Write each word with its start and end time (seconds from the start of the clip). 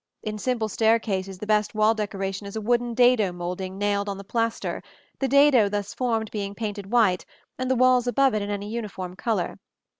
In 0.23 0.39
simple 0.39 0.67
staircases 0.67 1.37
the 1.37 1.45
best 1.45 1.75
wall 1.75 1.93
decoration 1.93 2.47
is 2.47 2.55
a 2.55 2.59
wooden 2.61 2.95
dado 2.95 3.31
moulding 3.31 3.77
nailed 3.77 4.09
on 4.09 4.17
the 4.17 4.23
plaster, 4.23 4.81
the 5.19 5.27
dado 5.27 5.69
thus 5.69 5.93
formed 5.93 6.31
being 6.31 6.55
painted 6.55 6.89
white, 6.91 7.23
and 7.59 7.69
the 7.69 7.75
wall 7.75 8.01
above 8.07 8.33
it 8.33 8.41
in 8.41 8.49
any 8.49 8.67
uniform 8.67 9.15
color. 9.15 9.59